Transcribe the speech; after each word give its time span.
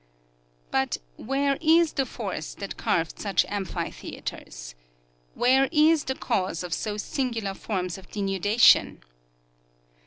But 0.71 0.97
where 1.17 1.57
is 1.61 1.93
the 1.93 2.07
force 2.07 2.55
that 2.55 2.75
carved 2.75 3.19
such 3.19 3.45
amphitheaters? 3.47 4.73
Where 5.35 5.69
is 5.71 6.05
the 6.05 6.15
cause 6.15 6.63
of 6.63 6.73
so 6.73 6.97
singular 6.97 7.53
forms 7.53 7.99
of 7.99 8.09
denudation? 8.09 9.03